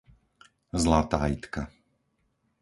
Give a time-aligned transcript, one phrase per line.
[0.81, 1.63] Zlatá Idka